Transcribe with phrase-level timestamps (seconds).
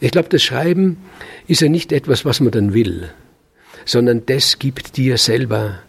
[0.00, 0.96] Ich glaube, das Schreiben
[1.46, 3.10] ist ja nicht etwas, was man dann will,
[3.84, 5.80] sondern das gibt dir selber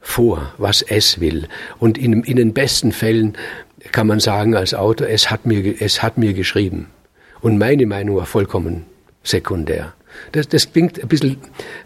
[0.00, 1.48] vor, was es will.
[1.78, 3.36] Und in, in den besten Fällen
[3.92, 6.86] kann man sagen als Autor, es hat mir, es hat mir geschrieben.
[7.40, 8.86] Und meine Meinung war vollkommen
[9.22, 9.94] sekundär.
[10.32, 11.36] Das, das klingt ein bisschen,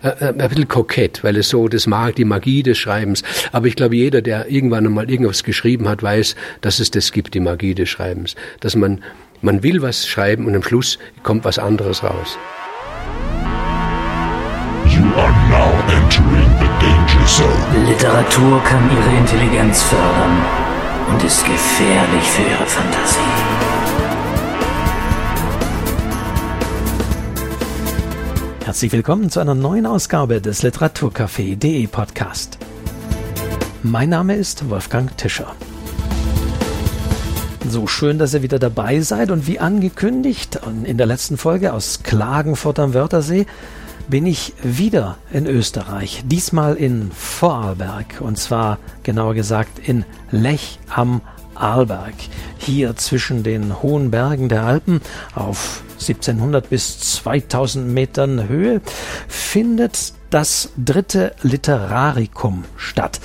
[0.02, 3.22] äh, äh, ein bisschen kokett, weil es so das mag, die Magie des Schreibens.
[3.52, 7.34] Aber ich glaube, jeder, der irgendwann einmal irgendwas geschrieben hat, weiß, dass es das gibt,
[7.34, 8.36] die Magie des Schreibens.
[8.60, 9.02] Dass man,
[9.42, 12.38] man will was schreiben und am Schluss kommt was anderes raus.
[14.86, 17.86] You are now entering the danger zone.
[17.86, 20.44] Literatur kann Ihre Intelligenz fördern
[21.10, 23.18] und ist gefährlich für Ihre Fantasie.
[28.64, 32.58] Herzlich willkommen zu einer neuen Ausgabe des Literaturcafé.de Podcast.
[33.82, 35.56] Mein Name ist Wolfgang Tischer.
[37.68, 39.30] So schön, dass ihr wieder dabei seid.
[39.30, 43.46] Und wie angekündigt in der letzten Folge aus Klagenfurt am Wörthersee
[44.08, 48.20] bin ich wieder in Österreich, diesmal in Vorarlberg.
[48.20, 51.20] Und zwar genauer gesagt in Lech am
[51.54, 52.14] Arlberg,
[52.58, 55.00] hier zwischen den hohen Bergen der Alpen
[55.34, 58.80] auf 1700 bis 2000 Metern Höhe,
[59.28, 63.20] findet das dritte Literaricum statt.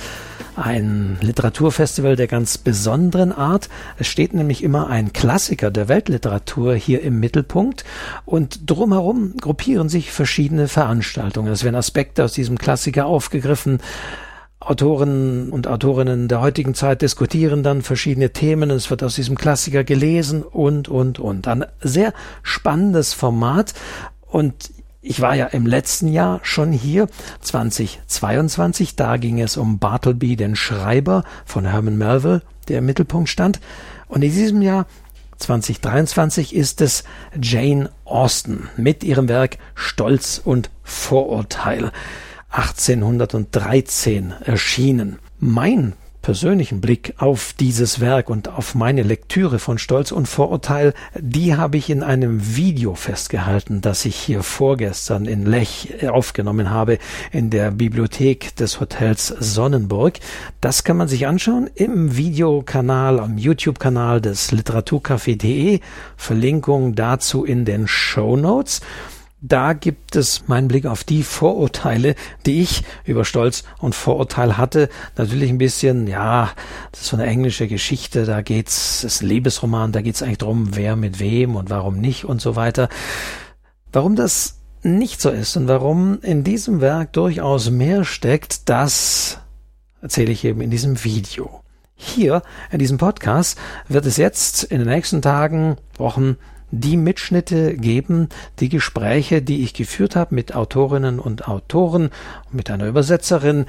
[0.56, 3.68] Ein Literaturfestival der ganz besonderen Art.
[3.98, 7.84] Es steht nämlich immer ein Klassiker der Weltliteratur hier im Mittelpunkt
[8.24, 11.52] und drumherum gruppieren sich verschiedene Veranstaltungen.
[11.52, 13.80] Es werden Aspekte aus diesem Klassiker aufgegriffen.
[14.58, 18.70] Autoren und Autorinnen der heutigen Zeit diskutieren dann verschiedene Themen.
[18.70, 21.46] Es wird aus diesem Klassiker gelesen und, und, und.
[21.48, 23.74] Ein sehr spannendes Format.
[24.22, 24.70] Und
[25.06, 27.08] ich war ja im letzten Jahr schon hier,
[27.40, 28.96] 2022.
[28.96, 33.60] Da ging es um Bartleby, den Schreiber von Herman Melville, der im Mittelpunkt stand.
[34.08, 34.86] Und in diesem Jahr
[35.38, 37.04] 2023 ist es
[37.40, 41.92] Jane Austen mit ihrem Werk Stolz und Vorurteil.
[42.50, 45.18] 1813 erschienen.
[45.38, 45.92] Mein
[46.26, 51.76] persönlichen Blick auf dieses Werk und auf meine Lektüre von Stolz und Vorurteil, die habe
[51.76, 56.98] ich in einem Video festgehalten, das ich hier vorgestern in Lech aufgenommen habe,
[57.30, 60.14] in der Bibliothek des Hotels Sonnenburg.
[60.60, 65.78] Das kann man sich anschauen im Videokanal, am YouTube-Kanal des Literaturcafé.de.
[66.16, 68.80] Verlinkung dazu in den Show Notes
[69.40, 72.14] da gibt es meinen Blick auf die Vorurteile,
[72.46, 74.88] die ich über Stolz und Vorurteil hatte.
[75.16, 76.50] Natürlich ein bisschen, ja,
[76.90, 80.38] das ist so eine englische Geschichte, da geht's, das ist ein Liebesroman, da geht's eigentlich
[80.38, 82.88] drum, wer mit wem und warum nicht und so weiter.
[83.92, 89.38] Warum das nicht so ist und warum in diesem Werk durchaus mehr steckt, das
[90.00, 91.62] erzähle ich eben in diesem Video.
[91.94, 93.58] Hier in diesem Podcast
[93.88, 96.36] wird es jetzt in den nächsten Tagen, Wochen
[96.70, 98.28] die Mitschnitte geben,
[98.58, 102.10] die Gespräche, die ich geführt habe mit Autorinnen und Autoren,
[102.50, 103.66] mit einer Übersetzerin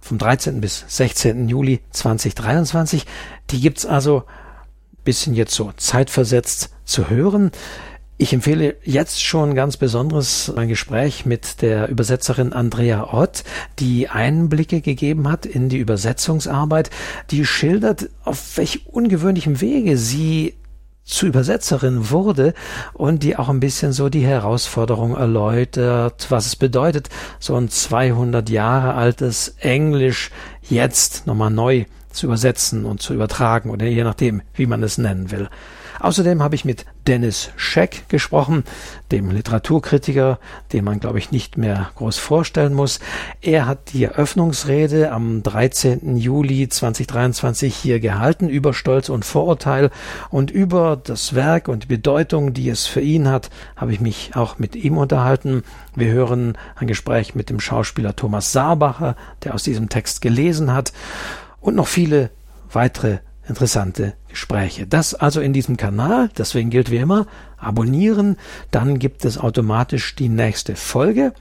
[0.00, 0.60] vom 13.
[0.60, 1.48] bis 16.
[1.48, 3.04] Juli 2023.
[3.50, 4.24] Die gibt's also
[5.08, 7.50] bisschen jetzt so zeitversetzt zu hören.
[8.18, 13.44] Ich empfehle jetzt schon ganz besonderes ein Gespräch mit der Übersetzerin Andrea Ott,
[13.78, 16.90] die Einblicke gegeben hat in die Übersetzungsarbeit,
[17.30, 20.56] die schildert, auf welch ungewöhnlichem Wege sie
[21.08, 22.54] zu Übersetzerin wurde
[22.92, 27.08] und die auch ein bisschen so die Herausforderung erläutert, was es bedeutet,
[27.38, 30.30] so ein 200 Jahre altes Englisch
[30.62, 35.30] jetzt nochmal neu zu übersetzen und zu übertragen oder je nachdem, wie man es nennen
[35.30, 35.48] will.
[36.00, 38.64] Außerdem habe ich mit Dennis Scheck gesprochen,
[39.10, 40.38] dem Literaturkritiker,
[40.72, 43.00] den man, glaube ich, nicht mehr groß vorstellen muss.
[43.40, 46.16] Er hat die Eröffnungsrede am 13.
[46.16, 49.90] Juli 2023 hier gehalten über Stolz und Vorurteil
[50.30, 54.32] und über das Werk und die Bedeutung, die es für ihn hat, habe ich mich
[54.34, 55.62] auch mit ihm unterhalten.
[55.94, 60.92] Wir hören ein Gespräch mit dem Schauspieler Thomas Saarbacher, der aus diesem Text gelesen hat
[61.60, 62.30] und noch viele
[62.70, 64.86] weitere interessante Gespräche.
[64.86, 67.26] Das also in diesem Kanal, deswegen gilt wie immer,
[67.56, 68.36] abonnieren,
[68.70, 71.32] dann gibt es automatisch die nächste Folge.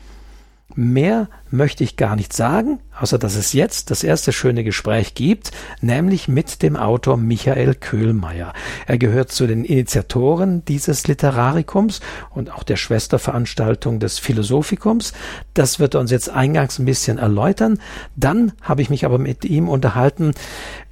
[0.79, 5.49] Mehr möchte ich gar nicht sagen, außer dass es jetzt das erste schöne Gespräch gibt,
[5.81, 8.53] nämlich mit dem Autor Michael Köhlmeier.
[8.85, 15.13] Er gehört zu den Initiatoren dieses Literarikums und auch der Schwesterveranstaltung des Philosophikums.
[15.55, 17.79] Das wird er uns jetzt eingangs ein bisschen erläutern.
[18.15, 20.35] Dann habe ich mich aber mit ihm unterhalten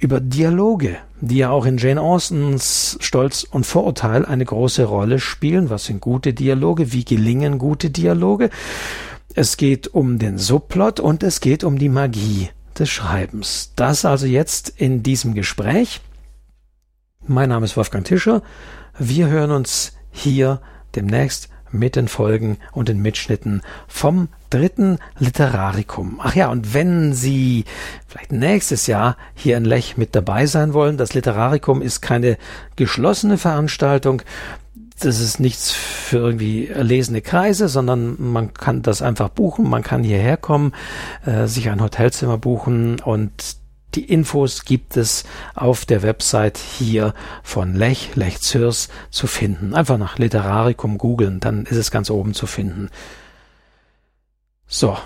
[0.00, 5.70] über Dialoge, die ja auch in Jane Austens Stolz und Vorurteil eine große Rolle spielen.
[5.70, 6.92] Was sind gute Dialoge?
[6.92, 8.50] Wie gelingen gute Dialoge?
[9.38, 12.48] Es geht um den Subplot und es geht um die Magie
[12.78, 13.70] des Schreibens.
[13.76, 16.00] Das also jetzt in diesem Gespräch.
[17.26, 18.40] Mein Name ist Wolfgang Tischer.
[18.98, 20.62] Wir hören uns hier
[20.94, 26.18] demnächst mit den Folgen und den Mitschnitten vom dritten Literarikum.
[26.22, 27.66] Ach ja, und wenn Sie
[28.08, 32.38] vielleicht nächstes Jahr hier in Lech mit dabei sein wollen, das Literarikum ist keine
[32.76, 34.22] geschlossene Veranstaltung.
[34.98, 40.02] Das ist nichts für irgendwie erlesene Kreise, sondern man kann das einfach buchen, man kann
[40.02, 40.72] hierher kommen,
[41.26, 43.56] äh, sich ein Hotelzimmer buchen und
[43.94, 49.74] die Infos gibt es auf der Website hier von Lech, Lech Zürs zu finden.
[49.74, 52.90] Einfach nach Literaricum googeln, dann ist es ganz oben zu finden.
[54.66, 54.98] So,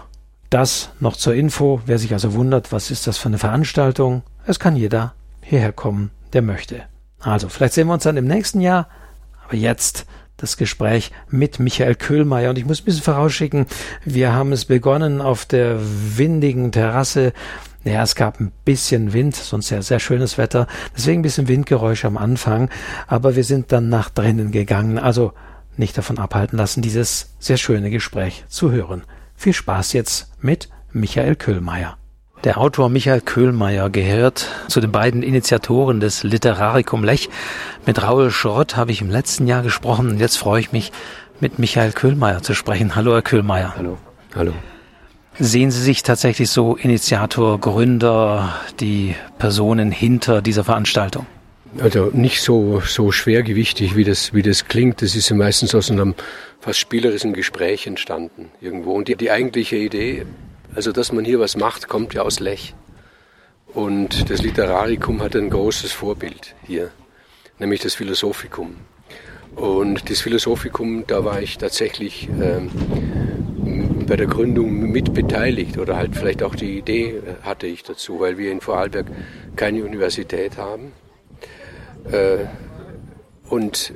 [0.51, 1.81] das noch zur Info.
[1.87, 4.23] Wer sich also wundert, was ist das für eine Veranstaltung?
[4.47, 6.83] Es kann jeder hierher kommen, der möchte.
[7.21, 8.89] Also, vielleicht sehen wir uns dann im nächsten Jahr.
[9.51, 10.07] Aber jetzt
[10.37, 12.51] das Gespräch mit Michael Köhlmeier.
[12.51, 13.67] Und ich muss ein bisschen vorausschicken,
[14.05, 17.33] wir haben es begonnen auf der windigen Terrasse
[17.83, 22.07] ja, es gab ein bisschen Wind, sonst ja sehr schönes Wetter, deswegen ein bisschen Windgeräusche
[22.09, 22.69] am Anfang,
[23.07, 25.33] aber wir sind dann nach drinnen gegangen, also
[25.79, 29.05] nicht davon abhalten lassen, dieses sehr schöne Gespräch zu hören.
[29.35, 31.97] Viel Spaß jetzt mit Michael Köhlmeier.
[32.45, 37.29] Der Autor Michael Köhlmeier gehört zu den beiden Initiatoren des Literaricum Lech.
[37.85, 40.91] Mit Raul Schrott habe ich im letzten Jahr gesprochen und jetzt freue ich mich,
[41.41, 42.97] mit Michael Köhlmeier zu sprechen.
[42.97, 43.75] Hallo, Herr Köhlmeier.
[43.77, 43.99] Hallo.
[44.35, 44.55] Hallo.
[45.39, 51.27] Sehen Sie sich tatsächlich so Initiator, Gründer, die Personen hinter dieser Veranstaltung?
[51.79, 55.03] Also nicht so, so schwergewichtig, wie das, wie das klingt.
[55.03, 56.15] Das ist ja meistens aus einem
[56.59, 58.95] fast spielerischen Gespräch entstanden irgendwo.
[58.95, 60.25] Und die, die eigentliche Idee,
[60.75, 62.75] also dass man hier was macht, kommt ja aus Lech.
[63.67, 66.91] Und das Literarikum hat ein großes Vorbild hier,
[67.59, 68.77] nämlich das Philosophikum.
[69.55, 72.71] Und das Philosophikum, da war ich tatsächlich ähm,
[74.07, 78.19] bei der Gründung mit beteiligt oder halt vielleicht auch die Idee äh, hatte ich dazu,
[78.19, 79.07] weil wir in Vorarlberg
[79.55, 80.93] keine Universität haben.
[82.11, 82.47] Äh,
[83.49, 83.95] und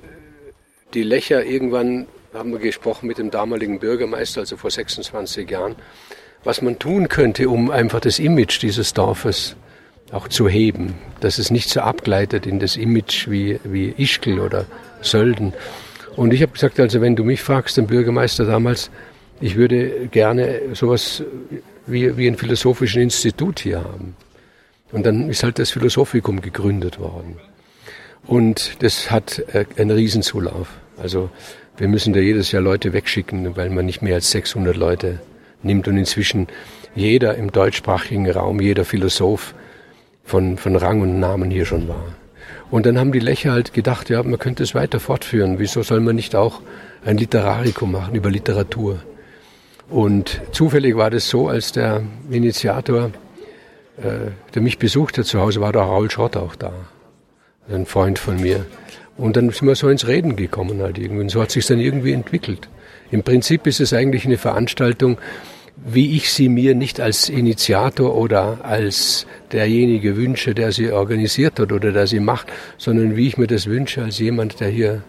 [0.94, 5.76] die Lächer irgendwann haben wir gesprochen mit dem damaligen Bürgermeister, also vor 26 Jahren,
[6.44, 9.56] was man tun könnte, um einfach das Image dieses Dorfes
[10.12, 14.66] auch zu heben, dass es nicht so abgleitet in das Image wie, wie Ischgl oder
[15.00, 15.52] Sölden.
[16.16, 18.90] Und ich habe gesagt, also wenn du mich fragst, den Bürgermeister damals,
[19.40, 21.24] ich würde gerne sowas
[21.86, 24.16] wie, wie ein philosophischen Institut hier haben.
[24.92, 27.36] Und dann ist halt das Philosophikum gegründet worden.
[28.26, 30.68] Und das hat äh, einen Riesenzulauf.
[30.96, 31.30] Also
[31.76, 35.18] wir müssen da jedes Jahr Leute wegschicken, weil man nicht mehr als 600 Leute
[35.64, 35.88] nimmt.
[35.88, 36.48] Und inzwischen
[36.94, 39.54] jeder im deutschsprachigen Raum, jeder Philosoph
[40.24, 42.14] von, von Rang und Namen hier schon war.
[42.70, 45.58] Und dann haben die Lächer halt gedacht, ja, man könnte es weiter fortführen.
[45.58, 46.60] Wieso soll man nicht auch
[47.04, 49.00] ein Literarikum machen über Literatur?
[49.88, 53.10] Und zufällig war das so, als der Initiator,
[53.98, 56.72] äh, der mich besucht hat zu Hause, war der Raul Schrott auch da.
[57.68, 58.66] Ein Freund von mir.
[59.16, 61.22] Und dann sind wir so ins Reden gekommen halt irgendwie.
[61.22, 62.68] Und so hat sich dann irgendwie entwickelt.
[63.10, 65.18] Im Prinzip ist es eigentlich eine Veranstaltung,
[65.76, 71.72] wie ich sie mir nicht als Initiator oder als derjenige wünsche, der sie organisiert hat
[71.72, 72.46] oder der sie macht,
[72.78, 75.02] sondern wie ich mir das wünsche als jemand, der hier,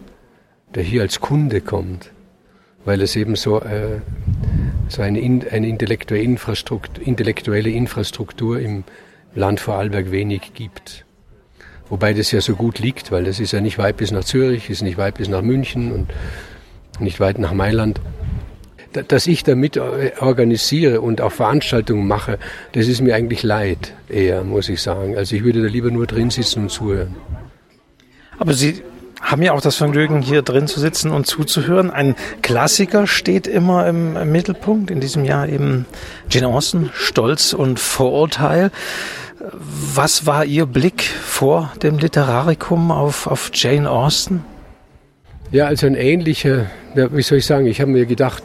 [0.74, 2.10] der hier als Kunde kommt.
[2.84, 4.00] Weil es eben so äh,
[4.88, 5.18] so eine,
[5.50, 8.84] eine intellektuelle, Infrastruktur, intellektuelle Infrastruktur im
[9.34, 11.04] Land Vorarlberg wenig gibt.
[11.88, 14.70] Wobei das ja so gut liegt, weil das ist ja nicht weit bis nach Zürich,
[14.70, 16.08] ist nicht weit bis nach München und
[16.98, 18.00] nicht weit nach Mailand.
[19.08, 19.78] Dass ich damit
[20.20, 22.38] organisiere und auch Veranstaltungen mache,
[22.72, 25.16] das ist mir eigentlich leid, eher, muss ich sagen.
[25.16, 27.16] Also ich würde da lieber nur drin sitzen und zuhören.
[28.38, 28.82] Aber Sie
[29.20, 31.90] haben ja auch das Vergnügen, hier drin zu sitzen und zuzuhören.
[31.90, 34.90] Ein Klassiker steht immer im, im Mittelpunkt.
[34.90, 35.86] In diesem Jahr eben
[36.30, 38.70] Jane Austen, Stolz und Vorurteil.
[39.94, 44.44] Was war Ihr Blick vor dem Literarikum auf, auf Jane Austen?
[45.50, 48.42] Ja, also ein ähnlicher, wie soll ich sagen, ich habe mir gedacht,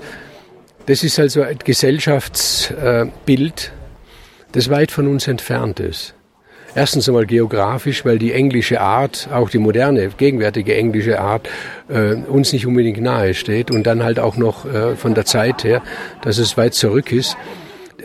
[0.86, 3.72] das ist also ein Gesellschaftsbild,
[4.52, 6.14] das weit von uns entfernt ist.
[6.74, 11.50] Erstens einmal geografisch, weil die englische Art, auch die moderne, gegenwärtige englische Art,
[11.90, 13.72] äh, uns nicht unbedingt nahe steht.
[13.72, 15.82] Und dann halt auch noch äh, von der Zeit her,
[16.22, 17.36] dass es weit zurück ist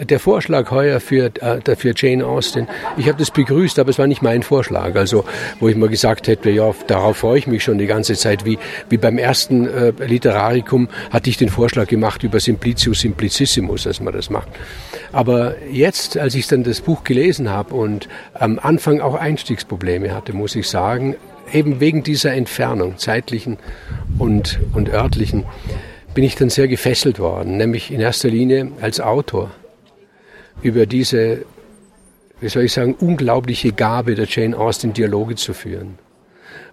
[0.04, 4.06] der Vorschlag heuer für, äh, für Jane Austen, ich habe das begrüßt, aber es war
[4.06, 4.94] nicht mein Vorschlag.
[4.96, 5.24] Also,
[5.60, 8.44] wo ich mal gesagt hätte, ja, darauf freue ich mich schon die ganze Zeit.
[8.44, 14.00] Wie, wie beim ersten äh, Literarikum hatte ich den Vorschlag gemacht über Simplicius Simplicissimus, dass
[14.00, 14.48] man das macht.
[15.12, 20.32] Aber jetzt, als ich dann das Buch gelesen habe und am Anfang auch Einstiegsprobleme hatte,
[20.32, 21.16] muss ich sagen,
[21.52, 23.58] eben wegen dieser Entfernung, zeitlichen
[24.18, 25.44] und, und örtlichen,
[26.14, 29.50] bin ich dann sehr gefesselt worden, nämlich in erster Linie als Autor
[30.62, 31.44] über diese,
[32.40, 35.98] wie soll ich sagen, unglaubliche Gabe der Jane Austen, Dialoge zu führen.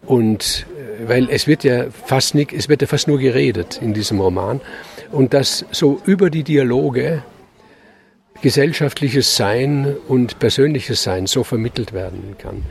[0.05, 0.65] Und
[1.05, 4.59] weil es wird ja fast nicht, es wird ja fast nur geredet in diesem Roman
[5.11, 7.23] und dass so über die Dialoge
[8.41, 12.63] gesellschaftliches Sein und persönliches Sein so vermittelt werden kann,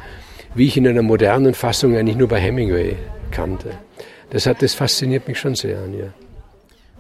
[0.54, 2.97] wie ich in einer modernen Fassung eigentlich nur bei Hemingway
[3.31, 3.71] kannte.
[4.31, 6.12] Das hat, das fasziniert mich schon sehr an ihr.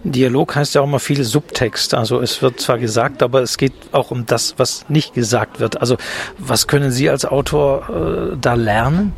[0.04, 1.94] Dialog heißt ja auch immer viel Subtext.
[1.94, 5.80] Also es wird zwar gesagt, aber es geht auch um das, was nicht gesagt wird.
[5.80, 5.96] Also
[6.38, 9.12] was können Sie als Autor äh, da lernen?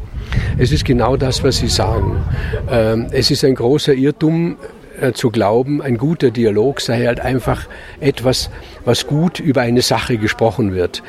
[0.58, 2.24] Es ist genau das, was Sie sagen.
[2.70, 4.56] Ähm, es ist ein großer Irrtum
[5.00, 7.66] äh, zu glauben, ein guter Dialog sei halt einfach
[8.00, 8.50] etwas,
[8.84, 11.02] was gut über eine Sache gesprochen wird.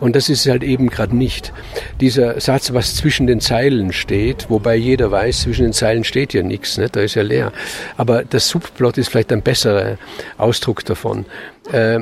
[0.00, 1.52] Und das ist halt eben gerade nicht.
[2.00, 6.42] Dieser Satz, was zwischen den Zeilen steht, wobei jeder weiß, zwischen den Zeilen steht ja
[6.42, 6.88] nichts, ne?
[6.90, 7.52] da ist ja leer.
[7.96, 9.98] Aber das Subplot ist vielleicht ein besserer
[10.38, 11.26] Ausdruck davon.
[11.70, 12.00] Äh,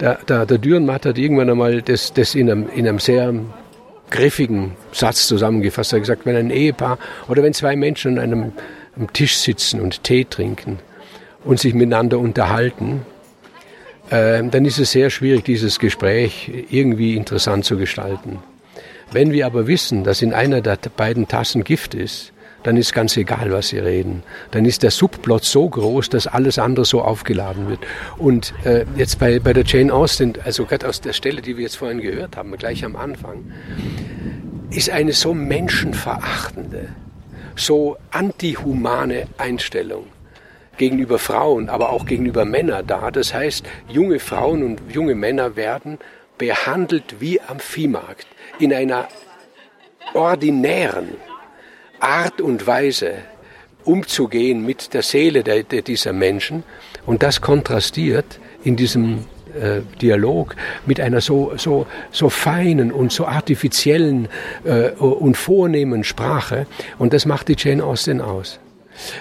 [0.00, 3.32] der, der, der Dürrenmatt hat irgendwann einmal das, das in, einem, in einem sehr
[4.10, 5.92] griffigen Satz zusammengefasst.
[5.92, 8.52] Er hat gesagt, wenn ein Ehepaar oder wenn zwei Menschen an einem
[8.96, 10.78] am Tisch sitzen und Tee trinken
[11.44, 13.02] und sich miteinander unterhalten,
[14.10, 18.38] dann ist es sehr schwierig, dieses Gespräch irgendwie interessant zu gestalten.
[19.12, 22.32] Wenn wir aber wissen, dass in einer der beiden Tassen Gift ist,
[22.64, 24.22] dann ist ganz egal, was sie reden.
[24.50, 27.80] Dann ist der Subplot so groß, dass alles andere so aufgeladen wird.
[28.16, 31.64] Und äh, jetzt bei, bei der Jane Austen, also gerade aus der Stelle, die wir
[31.64, 33.52] jetzt vorhin gehört haben, gleich am Anfang,
[34.70, 36.88] ist eine so menschenverachtende,
[37.54, 40.06] so antihumane Einstellung
[40.76, 43.10] gegenüber Frauen, aber auch gegenüber Männern da.
[43.10, 45.98] Das heißt, junge Frauen und junge Männer werden
[46.38, 48.26] behandelt wie am Viehmarkt
[48.58, 49.08] in einer
[50.14, 51.10] ordinären
[52.00, 53.14] Art und Weise
[53.84, 56.64] umzugehen mit der Seele der, der dieser Menschen.
[57.06, 63.26] Und das kontrastiert in diesem äh, Dialog mit einer so, so, so feinen und so
[63.26, 64.28] artifiziellen
[64.64, 66.66] äh, und vornehmen Sprache.
[66.98, 68.58] Und das macht die Jane Austen aus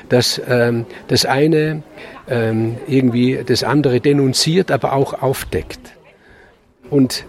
[0.09, 1.83] dass ähm, das eine
[2.27, 5.93] ähm, irgendwie das andere denunziert, aber auch aufdeckt.
[6.89, 7.25] Und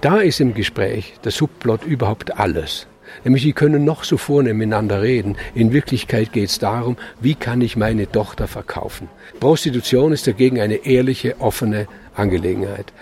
[0.00, 2.86] da ist im Gespräch der Subplot überhaupt alles.
[3.22, 5.36] Nämlich, die können noch so vornehm miteinander reden.
[5.54, 9.08] In Wirklichkeit geht es darum, wie kann ich meine Tochter verkaufen.
[9.40, 12.92] Prostitution ist dagegen eine ehrliche, offene Angelegenheit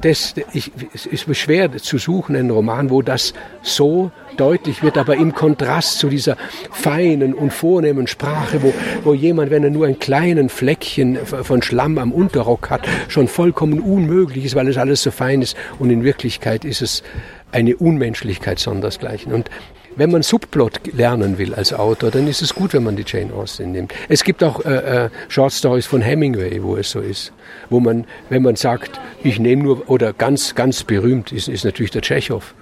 [0.00, 5.16] das, ich, es ist schwer zu suchen, einen Roman, wo das so deutlich wird, aber
[5.16, 6.36] im Kontrast zu dieser
[6.70, 11.98] feinen und vornehmen Sprache, wo, wo jemand, wenn er nur ein kleinen Fleckchen von Schlamm
[11.98, 16.04] am Unterrock hat, schon vollkommen unmöglich ist, weil es alles so fein ist und in
[16.04, 17.02] Wirklichkeit ist es
[17.50, 19.32] eine Unmenschlichkeit sondersgleichen.
[19.32, 19.50] Und
[19.96, 23.32] wenn man Subplot lernen will als Autor, dann ist es gut, wenn man die Jane
[23.32, 23.92] Austen nimmt.
[24.08, 27.32] Es gibt auch äh, äh, Short Stories von Hemingway, wo es so ist,
[27.70, 31.90] wo man, wenn man sagt, ich nehme nur, oder ganz, ganz berühmt ist, ist natürlich
[31.90, 32.54] der Tschechow.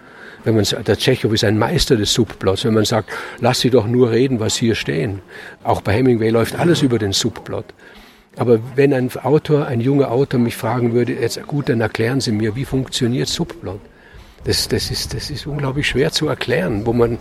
[0.45, 2.65] Wenn man der Tschechow ist ein Meister des Subplots.
[2.67, 3.11] Wenn man sagt,
[3.41, 5.21] lass sie doch nur reden, was hier stehen.
[5.63, 7.65] Auch bei Hemingway läuft alles über den Subplot.
[8.37, 12.33] Aber wenn ein Autor, ein junger Autor mich fragen würde, jetzt gut, dann erklären Sie
[12.33, 13.81] mir, wie funktioniert Subplot?
[14.45, 17.19] Das, das, ist, das ist unglaublich schwer zu erklären, wo man,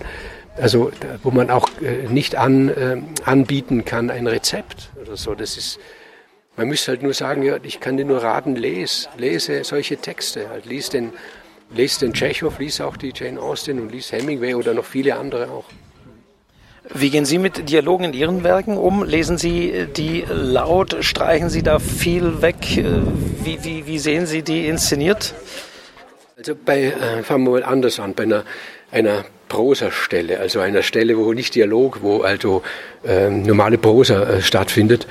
[0.57, 0.91] also,
[1.23, 5.33] wo man auch äh, nicht an, äh, anbieten kann, ein Rezept oder so.
[5.33, 5.79] Das ist,
[6.57, 10.49] man müsste halt nur sagen, ja, ich kann dir nur raten, lese, lese solche Texte,
[10.49, 11.13] halt, lies den,
[11.73, 15.49] lies den Tschechow, lies auch die Jane Austen und lies Hemingway oder noch viele andere
[15.49, 15.65] auch.
[16.93, 19.03] Wie gehen Sie mit Dialogen in Ihren Werken um?
[19.05, 20.97] Lesen Sie die laut?
[20.99, 22.77] Streichen Sie da viel weg?
[22.77, 22.83] Äh,
[23.43, 25.33] wie, wie, wie sehen Sie die inszeniert?
[26.43, 28.43] Also bei, äh, fangen wir mal anders an, bei einer,
[28.91, 32.63] einer Prosa-Stelle, also einer Stelle, wo nicht Dialog, wo also
[33.05, 35.07] ähm, normale Prosa äh, stattfindet,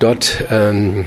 [0.00, 1.04] dort ähm,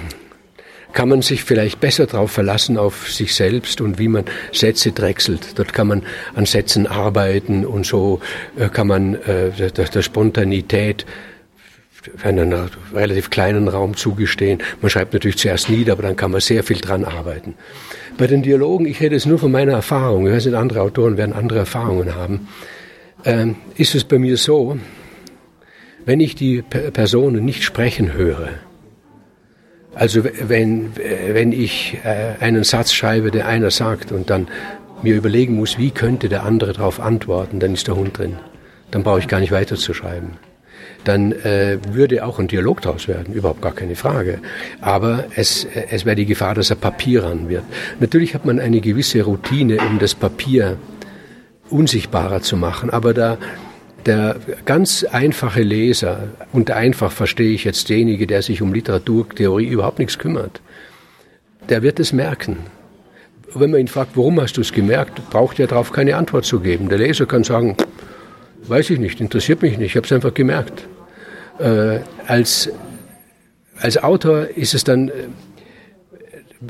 [0.93, 4.23] kann man sich vielleicht besser darauf verlassen, auf sich selbst und wie man
[4.53, 5.59] Sätze drechselt.
[5.59, 6.03] Dort kann man
[6.35, 8.21] an Sätzen arbeiten und so
[8.57, 11.05] äh, kann man äh, der, der Spontanität
[12.23, 12.53] einen
[12.93, 14.61] relativ kleinen Raum zugestehen.
[14.81, 17.55] Man schreibt natürlich zuerst nieder, aber dann kann man sehr viel dran arbeiten.
[18.17, 21.17] Bei den Dialogen, ich rede es nur von meiner Erfahrung, ich weiß nicht, andere Autoren
[21.17, 22.47] werden andere Erfahrungen haben,
[23.25, 24.77] ähm, ist es bei mir so,
[26.05, 28.49] wenn ich die Personen nicht sprechen höre,
[29.95, 34.47] also wenn, wenn ich äh, einen Satz schreibe, der einer sagt und dann
[35.01, 38.37] mir überlegen muss, wie könnte der andere darauf antworten, dann ist der Hund drin.
[38.91, 40.37] Dann brauche ich gar nicht weiter zu schreiben
[41.03, 44.39] dann äh, würde auch ein Dialog daraus werden, überhaupt gar keine Frage.
[44.81, 47.63] Aber es, es wäre die Gefahr, dass er Papier ran wird.
[47.99, 50.77] Natürlich hat man eine gewisse Routine, um das Papier
[51.69, 53.37] unsichtbarer zu machen, aber da
[54.05, 59.99] der ganz einfache Leser, und einfach verstehe ich jetzt denjenigen, der sich um Literaturtheorie überhaupt
[59.99, 60.61] nichts kümmert,
[61.67, 62.57] der wird es merken.
[63.53, 66.59] Wenn man ihn fragt, warum hast du es gemerkt, braucht er darauf keine Antwort zu
[66.59, 66.87] geben.
[66.89, 67.75] Der Leser kann sagen,
[68.69, 69.91] Weiß ich nicht, interessiert mich nicht.
[69.91, 70.87] Ich habe es einfach gemerkt.
[71.59, 72.69] Äh, als,
[73.77, 75.13] als Autor ist es dann, äh,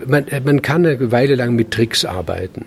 [0.07, 2.65] man, man kann eine Weile lang mit Tricks arbeiten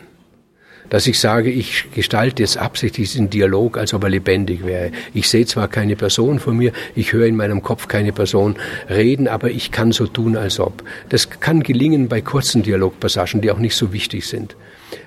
[0.93, 4.91] dass ich sage, ich gestalte jetzt absichtlich diesen Dialog, als ob er lebendig wäre.
[5.15, 8.57] Ich sehe zwar keine Person vor mir, ich höre in meinem Kopf keine Person
[8.91, 10.83] reden, aber ich kann so tun, als ob.
[11.09, 14.55] Das kann gelingen bei kurzen Dialogpassagen, die auch nicht so wichtig sind.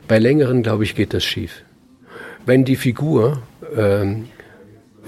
[0.08, 1.62] Bei längeren, glaube ich, geht das schief.
[2.48, 3.44] Wenn die Figur,
[3.76, 4.28] ähm,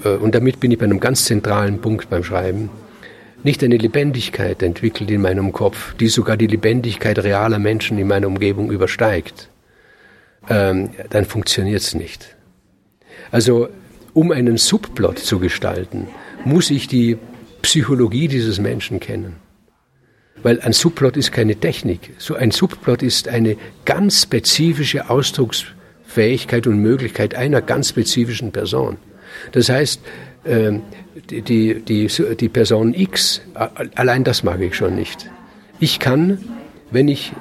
[0.04, 2.70] äh, und damit bin ich bei einem ganz zentralen Punkt beim Schreiben,
[3.42, 8.26] nicht eine Lebendigkeit entwickelt in meinem Kopf, die sogar die Lebendigkeit realer Menschen in meiner
[8.26, 9.48] Umgebung übersteigt,
[10.48, 12.36] ähm, dann funktioniert es nicht.
[13.30, 13.68] Also
[14.14, 16.08] um einen Subplot zu gestalten,
[16.44, 17.18] muss ich die
[17.62, 19.36] Psychologie dieses Menschen kennen.
[20.42, 22.14] Weil ein Subplot ist keine Technik.
[22.18, 25.10] So ein Subplot ist eine ganz spezifische
[26.18, 28.96] Ausdrucksfähigkeit und Möglichkeit einer ganz spezifischen Person.
[29.52, 30.00] Das heißt,
[30.44, 30.82] ähm,
[31.30, 33.40] die, die, die, die Person X,
[33.94, 35.30] allein das mag ich schon nicht.
[35.78, 36.38] Ich kann,
[36.90, 37.32] wenn ich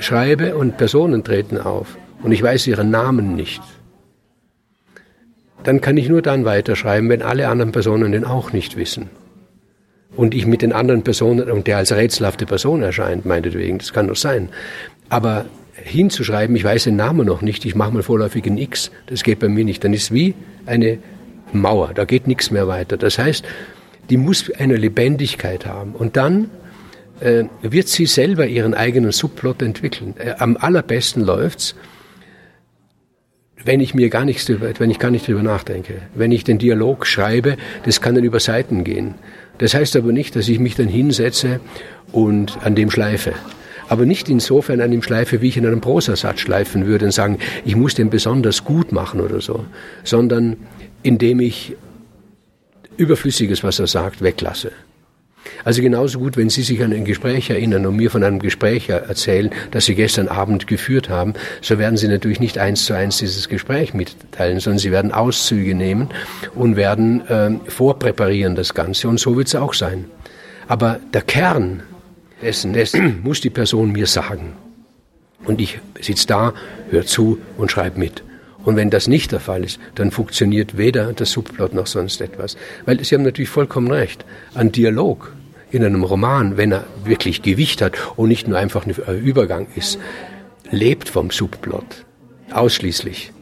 [0.00, 3.62] schreibe und Personen treten auf, und ich weiß ihren Namen nicht,
[5.62, 9.10] dann kann ich nur dann weiterschreiben, wenn alle anderen Personen den auch nicht wissen.
[10.16, 14.08] Und ich mit den anderen Personen, und der als rätselhafte Person erscheint, meinetwegen, das kann
[14.08, 14.48] doch sein.
[15.10, 15.44] Aber
[15.82, 19.38] hinzuschreiben, ich weiß den Namen noch nicht, ich mache mal vorläufig ein X, das geht
[19.38, 19.84] bei mir nicht.
[19.84, 20.98] Dann ist wie eine
[21.52, 22.96] Mauer, da geht nichts mehr weiter.
[22.96, 23.44] Das heißt,
[24.10, 25.92] die muss eine Lebendigkeit haben.
[25.92, 26.50] Und dann
[27.20, 30.14] äh, wird sie selber ihren eigenen Subplot entwickeln.
[30.18, 31.74] Äh, am allerbesten läuft's,
[33.64, 36.02] wenn ich mir gar nichts, wenn ich gar nicht drüber nachdenke.
[36.14, 39.14] Wenn ich den Dialog schreibe, das kann dann über Seiten gehen.
[39.58, 41.60] Das heißt aber nicht, dass ich mich dann hinsetze
[42.12, 43.32] und an dem schleife.
[43.88, 47.38] Aber nicht insofern an dem schleife, wie ich in einem Prosasatz schleifen würde und sagen,
[47.64, 49.64] ich muss den besonders gut machen oder so,
[50.04, 50.56] sondern
[51.02, 51.76] indem ich
[52.96, 54.72] Überflüssiges, was er sagt, weglasse.
[55.64, 58.88] Also genauso gut, wenn Sie sich an ein Gespräch erinnern und mir von einem Gespräch
[58.88, 63.18] erzählen, das Sie gestern Abend geführt haben, so werden Sie natürlich nicht eins zu eins
[63.18, 66.08] dieses Gespräch mitteilen, sondern Sie werden Auszüge nehmen
[66.54, 69.08] und werden äh, vorpräparieren das Ganze.
[69.08, 70.06] Und so wird es auch sein.
[70.68, 71.82] Aber der Kern
[72.42, 74.52] dessen, dessen muss die Person mir sagen.
[75.44, 76.54] Und ich sitze da,
[76.90, 78.22] höre zu und schreibe mit.
[78.64, 82.56] Und wenn das nicht der Fall ist, dann funktioniert weder der Subplot noch sonst etwas.
[82.84, 84.24] Weil Sie haben natürlich vollkommen recht.
[84.54, 85.32] Ein Dialog
[85.70, 89.98] in einem Roman, wenn er wirklich Gewicht hat und nicht nur einfach ein Übergang ist,
[90.70, 91.84] lebt vom Subplot.
[92.50, 93.32] Ausschließlich.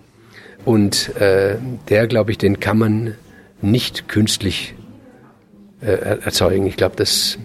[0.65, 1.57] Und äh,
[1.89, 3.15] der, glaube ich, den kann man
[3.63, 4.75] nicht künstlich
[5.81, 5.87] äh,
[6.23, 6.67] erzeugen.
[6.67, 7.39] Ich glaube, das,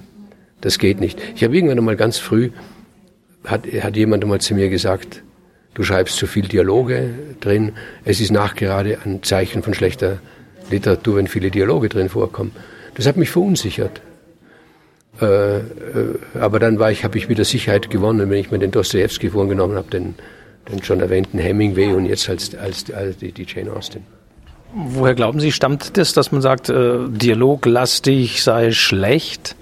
[0.61, 1.19] das geht nicht.
[1.35, 2.51] Ich habe irgendwann einmal ganz früh,
[3.45, 5.23] hat, hat jemand einmal zu mir gesagt,
[5.73, 7.73] du schreibst zu viel Dialoge drin.
[8.03, 10.19] Es ist nachgerade ein Zeichen von schlechter
[10.69, 12.51] Literatur, wenn viele Dialoge drin vorkommen.
[12.95, 14.01] Das hat mich verunsichert.
[15.21, 15.61] Äh, äh,
[16.39, 19.75] aber dann war ich, habe ich wieder Sicherheit gewonnen, wenn ich mir den Dostoevsky vorgenommen
[19.75, 20.15] habe, den,
[20.71, 24.03] den schon erwähnten Hemingway und jetzt als, als, als die, die Jane Austen.
[24.73, 29.55] Woher glauben Sie, stammt das, dass man sagt, äh, dialoglastig sei schlecht?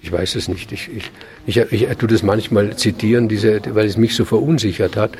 [0.00, 0.70] Ich weiß es nicht.
[0.72, 1.10] Ich, ich,
[1.46, 5.12] ich, ich tue das manchmal zitieren, diese, weil es mich so verunsichert hat.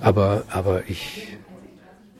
[0.00, 1.28] Aber, aber ich,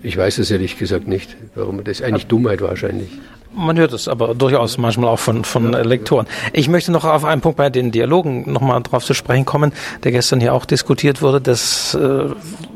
[0.02, 1.36] ich weiß es ehrlich gesagt nicht.
[1.54, 1.82] Warum?
[1.82, 3.10] Das ist eigentlich Dummheit wahrscheinlich.
[3.54, 6.26] Man hört es aber durchaus manchmal auch von, von Lektoren.
[6.52, 9.72] Ich möchte noch auf einen Punkt bei den Dialogen nochmal drauf zu sprechen kommen,
[10.04, 11.40] der gestern hier auch diskutiert wurde.
[11.40, 12.24] Das äh,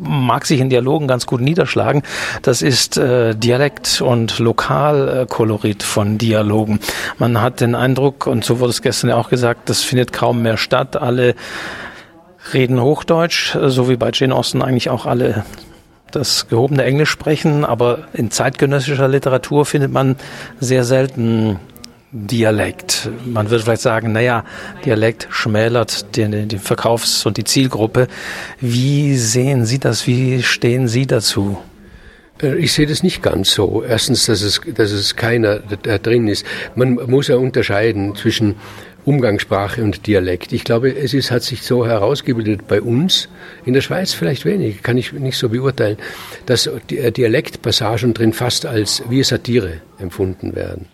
[0.01, 2.03] mag sich in Dialogen ganz gut niederschlagen.
[2.43, 6.81] Das ist äh, Dialekt und Lokalkolorit von Dialogen.
[7.19, 10.43] Man hat den Eindruck, und so wurde es gestern ja auch gesagt, das findet kaum
[10.43, 10.97] mehr statt.
[10.97, 11.35] Alle
[12.55, 15.45] reden Hochdeutsch, so wie bei Jane Austen eigentlich auch alle
[16.13, 20.17] das gehobene Englisch sprechen, aber in zeitgenössischer Literatur findet man
[20.61, 21.59] sehr selten
[22.13, 23.09] Dialekt.
[23.25, 24.45] Man würde vielleicht sagen, naja,
[24.85, 28.09] Dialekt schmälert den, den Verkaufs- und die Zielgruppe.
[28.61, 30.09] Wie sehen Sie das?
[30.09, 31.59] Wie stehen Sie dazu?
[32.43, 33.85] Äh, ich sehe das nicht ganz so.
[33.87, 36.45] Erstens, dass es, dass es keiner da drin ist.
[36.75, 38.57] Man muss ja unterscheiden zwischen
[39.05, 40.53] Umgangssprache und Dialekt.
[40.53, 43.29] Ich glaube, es ist, hat sich so herausgebildet bei uns,
[43.65, 45.97] in der Schweiz vielleicht wenig, kann ich nicht so beurteilen,
[46.47, 50.87] dass äh, Dialektpassagen drin fast als wie Satire empfunden werden.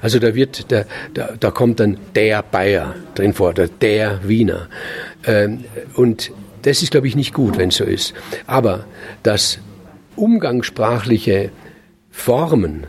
[0.00, 4.68] Also da wird, da, da, da kommt dann der Bayer drin vor, der, der Wiener.
[5.26, 6.30] Ähm, und
[6.62, 8.14] das ist, glaube ich, nicht gut, wenn es so ist.
[8.46, 8.84] Aber
[9.22, 9.58] dass
[10.16, 11.50] umgangssprachliche
[12.10, 12.86] Formen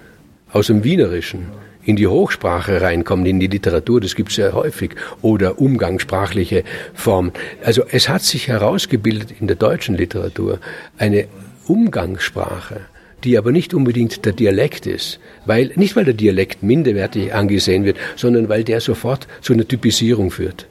[0.51, 1.47] aus dem Wienerischen
[1.85, 7.31] in die Hochsprache reinkommen, in die Literatur, das gibt es sehr häufig, oder umgangssprachliche Formen.
[7.63, 10.59] Also es hat sich herausgebildet in der deutschen Literatur
[10.97, 11.27] eine
[11.67, 12.81] Umgangssprache,
[13.23, 17.97] die aber nicht unbedingt der Dialekt ist, weil nicht weil der Dialekt minderwertig angesehen wird,
[18.15, 20.67] sondern weil der sofort zu einer Typisierung führt.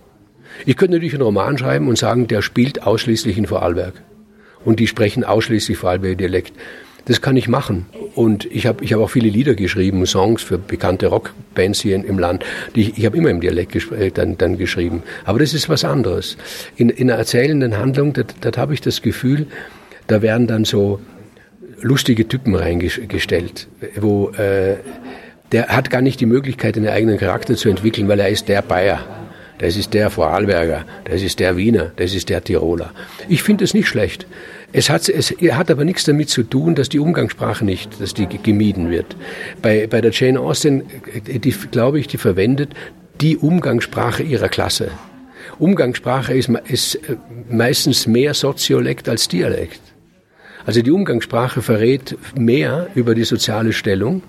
[0.66, 3.94] Ich könnte natürlich einen Roman schreiben und sagen, der spielt ausschließlich in Vorarlberg
[4.64, 6.52] und die sprechen ausschließlich Vorarlberger Dialekt.
[7.06, 7.86] Das kann ich machen.
[8.14, 12.18] Und ich habe ich hab auch viele Lieder geschrieben, Songs für bekannte Rockbands hier im
[12.18, 12.44] Land.
[12.74, 15.02] Die ich ich habe immer im Dialekt äh, dann, dann geschrieben.
[15.24, 16.36] Aber das ist was anderes.
[16.76, 19.46] In, in einer erzählenden Handlung, da habe ich das Gefühl,
[20.06, 21.00] da werden dann so
[21.80, 24.76] lustige Typen reingestellt, wo äh,
[25.52, 28.62] der hat gar nicht die Möglichkeit, einen eigenen Charakter zu entwickeln, weil er ist der
[28.62, 29.00] Bayer.
[29.58, 32.92] Das ist der Vorarlberger, das ist der Wiener, das ist der Tiroler.
[33.28, 34.26] Ich finde es nicht schlecht.
[34.72, 38.26] Es hat, es hat aber nichts damit zu tun, dass die Umgangssprache nicht, dass die
[38.26, 39.16] gemieden wird.
[39.60, 40.84] Bei, bei der Jane Austen,
[41.26, 42.70] die, glaube ich, die verwendet
[43.20, 44.90] die Umgangssprache ihrer Klasse.
[45.58, 47.16] Umgangssprache ist, ist äh,
[47.50, 49.80] meistens mehr Soziolekt als Dialekt.
[50.64, 54.22] Also die Umgangssprache verrät mehr über die soziale Stellung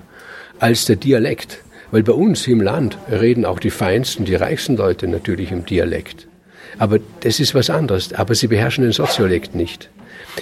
[0.59, 1.59] als der Dialekt.
[1.91, 6.27] Weil bei uns im Land reden auch die feinsten, die reichsten Leute natürlich im Dialekt.
[6.79, 8.13] Aber das ist was anderes.
[8.13, 9.89] Aber sie beherrschen den Soziolekt nicht.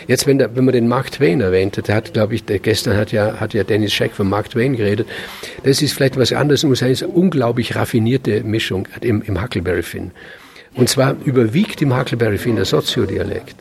[0.07, 2.97] Jetzt, wenn, der, wenn man den Mark Twain erwähnt, der hat, glaube ich, der, gestern
[2.97, 5.07] hat ja, hat ja Dennis Scheck von Mark Twain geredet.
[5.63, 10.11] Das ist vielleicht was anderes, muss eine unglaublich raffinierte Mischung im, im Huckleberry Finn.
[10.73, 13.55] Und zwar überwiegt im Huckleberry Finn der Soziodialekt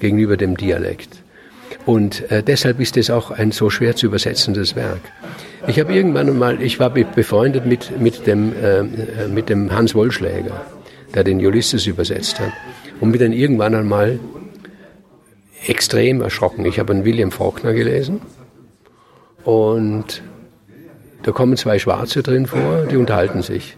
[0.00, 1.22] gegenüber dem Dialekt.
[1.84, 5.00] Und äh, deshalb ist es auch ein so schwer zu übersetzendes Werk.
[5.66, 8.82] Ich habe irgendwann mal, ich war befreundet mit, mit, dem, äh,
[9.28, 10.66] mit dem Hans Wollschläger,
[11.14, 12.52] der den Ulysses übersetzt hat.
[13.00, 14.18] Und bin dann irgendwann einmal
[15.66, 16.64] extrem erschrocken.
[16.64, 18.20] Ich habe einen William Faulkner gelesen
[19.44, 20.22] und
[21.22, 23.76] da kommen zwei Schwarze drin vor, die unterhalten sich.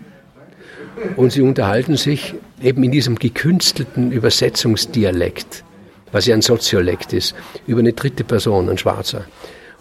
[1.17, 5.65] Und sie unterhalten sich eben in diesem gekünstelten Übersetzungsdialekt,
[6.13, 7.35] was ja ein Soziolekt ist,
[7.67, 9.25] über eine dritte Person, ein Schwarzer.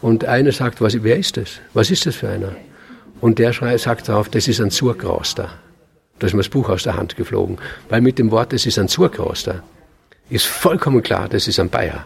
[0.02, 1.60] Und einer sagt, was, wer ist das?
[1.74, 2.56] Was ist das für einer?
[3.20, 5.50] Und der sagt darauf, das ist ein Zurgroster.
[6.20, 7.58] Da ist mir das Buch aus der Hand geflogen.
[7.90, 9.64] Weil mit dem Wort, das ist ein Zurgroster,
[10.30, 12.06] ist vollkommen klar, das ist ein Bayer.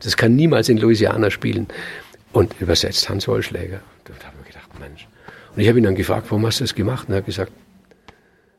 [0.00, 1.66] Das kann niemals in Louisiana spielen.
[2.32, 3.80] Und übersetzt Hans Wollschläger.
[4.04, 5.06] Da habe ich gedacht, Mensch.
[5.54, 7.08] Und ich habe ihn dann gefragt, warum hast du das gemacht?
[7.08, 7.52] Und er hat gesagt,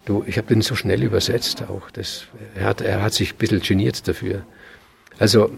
[0.06, 1.90] du, ich habe den so schnell übersetzt auch.
[1.92, 4.46] Das, er, hat, er hat sich ein bisschen geniert dafür.
[5.20, 5.52] Also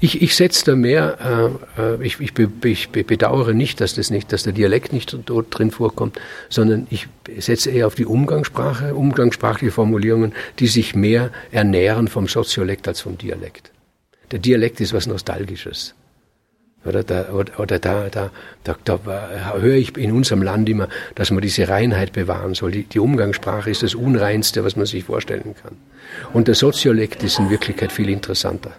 [0.00, 2.32] ich, ich setze da mehr, äh, ich, ich,
[2.64, 7.08] ich bedauere nicht, dass das nicht, dass der Dialekt nicht dort drin vorkommt, sondern ich
[7.38, 13.16] setze eher auf die Umgangssprache, umgangssprachliche Formulierungen, die sich mehr ernähren vom Soziolekt als vom
[13.16, 13.70] Dialekt.
[14.30, 15.94] Der Dialekt ist was Nostalgisches.
[16.84, 18.30] Oder, da, oder, oder da, da,
[18.62, 22.72] da, da höre ich in unserem Land immer, dass man diese Reinheit bewahren soll.
[22.72, 25.76] Die, die Umgangssprache ist das Unreinste, was man sich vorstellen kann.
[26.34, 28.72] Und der Soziolekt ist in Wirklichkeit viel interessanter.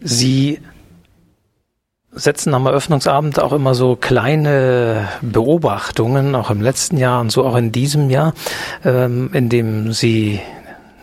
[0.00, 0.60] Sie
[2.12, 7.56] setzen am Eröffnungsabend auch immer so kleine Beobachtungen, auch im letzten Jahr und so auch
[7.56, 8.32] in diesem Jahr,
[8.84, 10.40] ähm, in dem Sie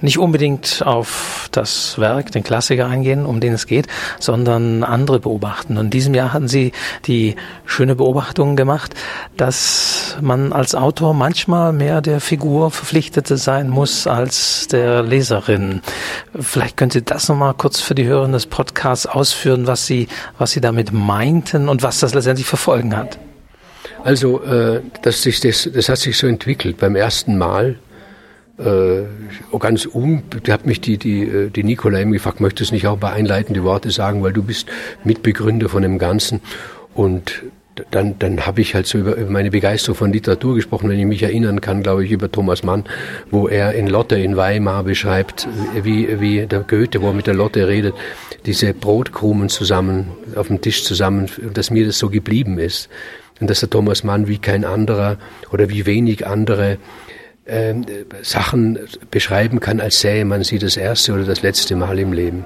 [0.03, 3.87] nicht unbedingt auf das Werk, den Klassiker eingehen, um den es geht,
[4.19, 5.77] sondern andere beobachten.
[5.77, 6.73] Und in diesem Jahr hatten Sie
[7.05, 7.35] die
[7.65, 8.93] schöne Beobachtung gemacht,
[9.37, 15.81] dass man als Autor manchmal mehr der Figur verpflichtete sein muss als der Leserin.
[16.37, 20.51] Vielleicht können Sie das nochmal kurz für die Hörer des Podcasts ausführen, was Sie, was
[20.51, 23.19] Sie damit meinten und was das letztendlich für Folgen hat.
[24.03, 26.77] Also, äh, das, sich das, das hat sich so entwickelt.
[26.77, 27.77] Beim ersten Mal
[28.65, 32.87] äh, ganz um, da hat mich die, die, äh, die Nikolai gefragt, möchtest du nicht
[32.87, 34.67] auch ein paar einleitende Worte sagen, weil du bist
[35.03, 36.41] Mitbegründer von dem Ganzen.
[36.93, 37.43] Und
[37.91, 41.05] dann, dann habe ich halt so über, über meine Begeisterung von Literatur gesprochen, wenn ich
[41.05, 42.85] mich erinnern kann, glaube ich, über Thomas Mann,
[43.31, 45.47] wo er in Lotte in Weimar beschreibt,
[45.81, 47.95] wie, wie der Goethe, wo er mit der Lotte redet,
[48.45, 52.89] diese Brotkrumen zusammen, auf dem Tisch zusammen, dass mir das so geblieben ist.
[53.39, 55.17] Und dass der Thomas Mann wie kein anderer
[55.51, 56.77] oder wie wenig andere
[57.45, 57.73] äh,
[58.21, 58.79] Sachen
[59.11, 62.45] beschreiben kann, als sähe man sie das erste oder das letzte Mal im Leben.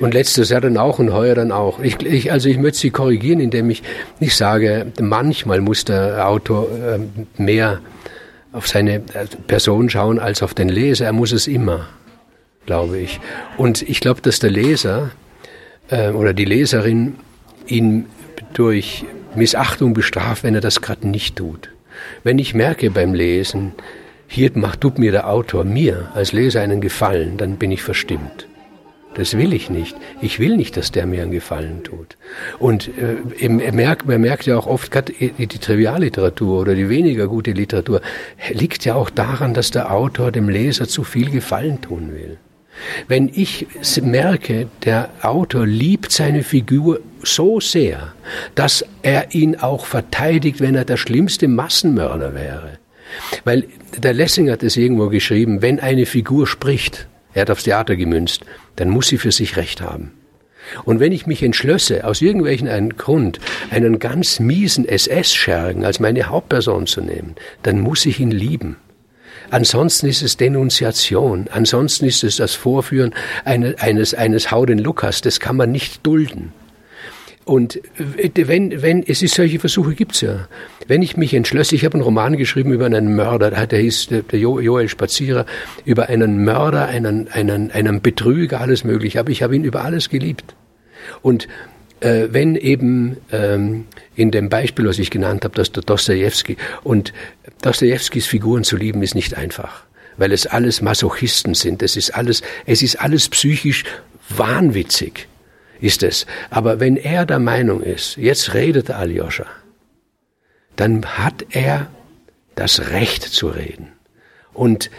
[0.00, 1.80] Und letztes Jahr dann auch und heuer dann auch.
[1.80, 3.82] Ich, ich, also ich möchte Sie korrigieren, indem ich
[4.20, 6.98] nicht sage, manchmal muss der Autor äh,
[7.42, 7.80] mehr
[8.52, 11.06] auf seine äh, Person schauen als auf den Leser.
[11.06, 11.88] Er muss es immer,
[12.66, 13.18] glaube ich.
[13.56, 15.10] Und ich glaube, dass der Leser
[15.90, 17.16] äh, oder die Leserin
[17.66, 18.06] ihn
[18.52, 21.70] durch Missachtung bestraft, wenn er das gerade nicht tut.
[22.22, 23.72] Wenn ich merke beim Lesen,
[24.28, 28.46] hier macht, tut mir der Autor, mir als Leser einen Gefallen, dann bin ich verstimmt.
[29.14, 29.96] Das will ich nicht.
[30.20, 32.16] Ich will nicht, dass der mir einen Gefallen tut.
[32.60, 37.50] Und äh, er merkt, man merkt ja auch oft, die Trivialliteratur oder die weniger gute
[37.50, 38.00] Literatur
[38.50, 42.36] liegt ja auch daran, dass der Autor dem Leser zu viel Gefallen tun will.
[43.08, 43.66] Wenn ich
[44.02, 48.12] merke, der Autor liebt seine Figur so sehr,
[48.54, 52.78] dass er ihn auch verteidigt, wenn er der schlimmste Massenmörder wäre.
[53.44, 53.64] Weil
[53.96, 58.42] der Lessing hat es irgendwo geschrieben, wenn eine Figur spricht, er hat aufs Theater gemünzt,
[58.76, 60.12] dann muss sie für sich recht haben.
[60.84, 66.24] Und wenn ich mich entschlösse, aus irgendwelchen einen Grund, einen ganz miesen SS-Schergen als meine
[66.24, 68.76] Hauptperson zu nehmen, dann muss ich ihn lieben.
[69.50, 71.46] Ansonsten ist es Denunziation.
[71.50, 75.22] Ansonsten ist es das Vorführen eines, eines, eines Hau den Lukas.
[75.22, 76.52] Das kann man nicht dulden.
[77.48, 80.48] Und wenn, wenn, es ist solche Versuche gibt's ja.
[80.86, 84.38] Wenn ich mich entschlösse, ich habe einen Roman geschrieben über einen Mörder, der hieß der
[84.38, 85.46] Joel Spazierer,
[85.86, 89.18] über einen Mörder, einen, einen, einen Betrüger, alles mögliche.
[89.18, 90.54] Aber ich habe ihn über alles geliebt.
[91.22, 91.48] Und
[92.00, 97.14] äh, wenn eben ähm, in dem Beispiel, was ich genannt habe, dass der Dostoevsky und
[97.62, 99.84] Dostojewskis Figuren zu lieben, ist nicht einfach,
[100.18, 101.82] weil es alles Masochisten sind.
[101.82, 103.84] Es ist alles, es ist alles psychisch
[104.28, 105.27] wahnwitzig,
[105.80, 106.26] ist es.
[106.50, 109.46] Aber wenn er der Meinung ist, jetzt redet Aljoscha,
[110.76, 111.88] dann hat er
[112.54, 113.88] das Recht zu reden.
[114.52, 114.90] Und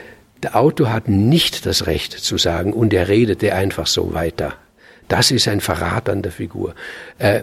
[0.44, 4.54] der Autor hat nicht das Recht zu sagen, und er redete einfach so weiter.
[5.10, 6.76] Das ist ein Verrat an der Figur.
[7.18, 7.42] Äh,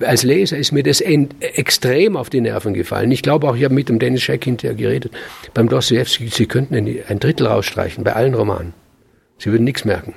[0.00, 3.10] als Leser ist mir das extrem auf die Nerven gefallen.
[3.10, 5.12] Ich glaube auch, ich habe mit dem Dennis Scheck hinterher geredet.
[5.52, 8.72] Beim Dostoevsky, Sie könnten ein Drittel rausstreichen, bei allen Romanen.
[9.38, 10.14] Sie würden nichts merken.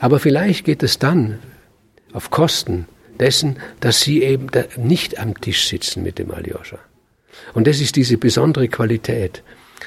[0.00, 1.38] Aber vielleicht geht es dann
[2.12, 2.86] auf Kosten
[3.20, 6.78] dessen, dass Sie eben nicht am Tisch sitzen mit dem Aljoscha.
[7.54, 9.44] Und das ist diese besondere Qualität,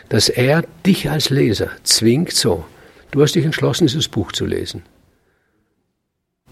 [0.07, 2.63] dass er dich als Leser zwingt so.
[3.11, 4.83] Du hast dich entschlossen, dieses Buch zu lesen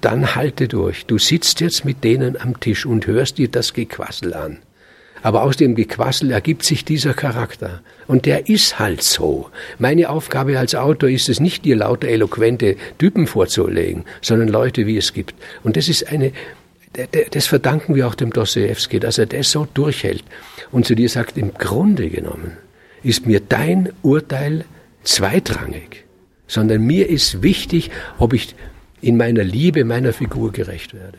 [0.02, 1.06] dann halte durch.
[1.06, 4.60] Du sitzt jetzt mit denen am Tisch und hörst dir das Gequassel an.
[5.22, 7.82] Aber aus dem Gequassel ergibt sich dieser Charakter.
[8.08, 9.50] Und der ist halt so.
[9.78, 14.98] Meine Aufgabe als Autor ist es nicht, dir lauter eloquente Typen vorzulegen, sondern Leute, wie
[14.98, 15.36] es gibt.
[15.64, 16.32] Und das ist eine,
[17.32, 20.24] das verdanken wir auch dem Dostoevsky, dass er das so durchhält
[20.72, 22.58] und zu dir sagt, im Grunde genommen
[23.04, 24.66] ist mir dein Urteil
[25.04, 26.04] zweitrangig,
[26.48, 28.56] sondern mir ist wichtig, ob ich
[29.02, 31.18] in meiner Liebe meiner Figur gerecht werde.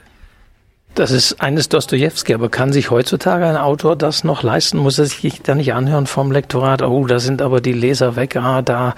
[0.94, 4.76] Das ist eines Dostoevsky, aber kann sich heutzutage ein Autor das noch leisten?
[4.76, 6.82] Muss er sich da nicht anhören vom Lektorat?
[6.82, 8.36] Oh, da sind aber die Leser weg.
[8.36, 8.94] Ah, da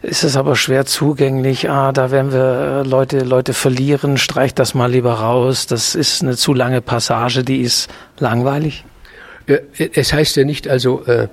[0.00, 1.68] ist es aber schwer zugänglich.
[1.68, 4.16] Ah, da werden wir äh, Leute, Leute verlieren.
[4.16, 5.66] Streich das mal lieber raus.
[5.66, 7.88] Das ist eine zu lange Passage, die ist
[8.20, 8.84] langweilig.
[9.46, 11.28] Es heißt ja nicht, also äh,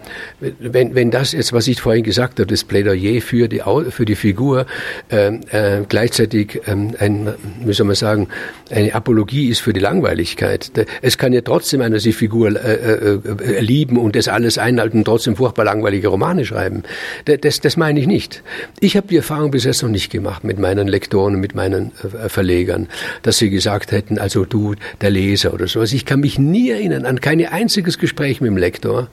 [0.59, 4.15] wenn, wenn das jetzt, was ich vorhin gesagt habe, das Plädoyer für die, für die
[4.15, 4.65] Figur
[5.09, 8.27] äh, äh, gleichzeitig ähm, ein, wie soll man sagen,
[8.69, 10.71] eine Apologie ist für die Langweiligkeit.
[11.01, 14.99] Es kann ja trotzdem einer die Figur äh, äh, äh, lieben und das alles einhalten
[14.99, 16.83] und trotzdem furchtbar langweilige Romane schreiben.
[17.25, 18.43] Das, das meine ich nicht.
[18.81, 22.27] Ich habe die Erfahrung bis jetzt noch nicht gemacht mit meinen Lektoren, mit meinen äh,
[22.27, 22.87] Verlegern,
[23.21, 25.93] dass sie gesagt hätten, also du, der Leser oder sowas.
[25.93, 29.07] Ich kann mich nie erinnern an keine einziges Gespräch mit dem Lektor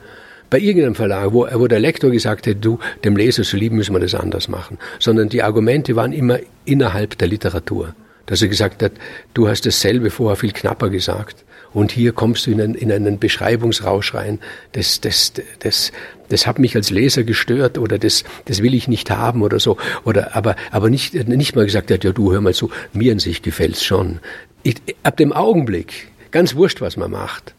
[0.49, 3.93] bei irgendeinem Verlag, wo, wo der Lektor gesagt hätte, du, dem Leser zu lieben, müssen
[3.93, 4.77] wir das anders machen.
[4.99, 7.95] Sondern die Argumente waren immer innerhalb der Literatur.
[8.25, 8.91] Dass er gesagt hat,
[9.33, 11.45] du hast dasselbe vorher viel knapper gesagt.
[11.71, 14.39] Und hier kommst du in einen, in einen Beschreibungsrausch rein.
[14.71, 15.91] Das, das, das,
[16.29, 19.77] das hat mich als Leser gestört oder das, das will ich nicht haben oder so.
[20.03, 23.19] Oder, aber, aber nicht, nicht mal gesagt hat, ja, du hör mal zu, mir an
[23.19, 24.19] sich gefällt's schon.
[24.63, 27.53] Ich, ab dem Augenblick, ganz wurscht, was man macht,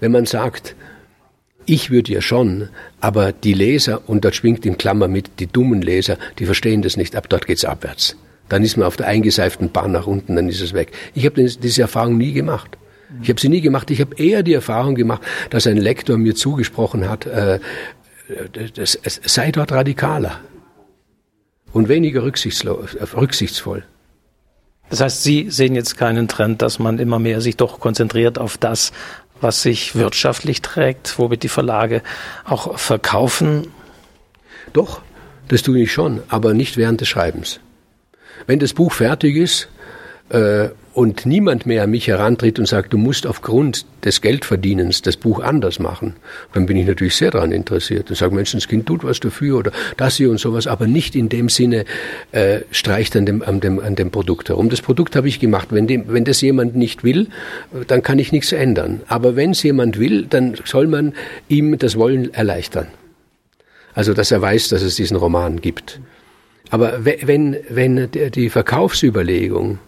[0.00, 0.74] wenn man sagt,
[1.66, 5.82] ich würde ja schon, aber die Leser, und dort schwingt in Klammer mit, die dummen
[5.82, 8.16] Leser, die verstehen das nicht, ab dort geht's abwärts.
[8.48, 10.92] Dann ist man auf der eingeseiften Bahn nach unten, dann ist es weg.
[11.14, 12.78] Ich habe diese Erfahrung nie gemacht.
[13.22, 13.90] Ich habe sie nie gemacht.
[13.90, 17.58] Ich habe eher die Erfahrung gemacht, dass ein Lektor mir zugesprochen hat, äh,
[18.74, 20.40] das, es sei dort radikaler
[21.72, 23.84] und weniger rücksichtsvoll.
[24.90, 28.56] Das heißt, Sie sehen jetzt keinen Trend, dass man immer mehr sich doch konzentriert auf
[28.56, 28.92] das,
[29.40, 32.02] was sich wirtschaftlich trägt, womit die Verlage
[32.44, 33.68] auch verkaufen?
[34.72, 35.00] Doch,
[35.48, 37.60] das tue ich schon, aber nicht während des Schreibens.
[38.46, 39.68] Wenn das Buch fertig ist
[40.30, 45.16] äh, und niemand mehr an mich herantritt und sagt, du musst aufgrund des Geldverdienens das
[45.16, 46.16] Buch anders machen,
[46.54, 50.16] dann bin ich natürlich sehr daran interessiert und sage, Menschenskind tut was dafür oder das
[50.16, 51.84] hier und sowas, aber nicht in dem Sinne
[52.32, 54.70] äh, streicht an dem, an, dem, an dem Produkt herum.
[54.70, 55.68] Das Produkt habe ich gemacht.
[55.70, 57.28] Wenn, dem, wenn das jemand nicht will,
[57.86, 59.02] dann kann ich nichts ändern.
[59.06, 61.14] Aber wenn es jemand will, dann soll man
[61.48, 62.88] ihm das Wollen erleichtern.
[63.94, 66.00] Also, dass er weiß, dass es diesen Roman gibt.
[66.70, 69.78] Aber wenn, wenn die Verkaufsüberlegung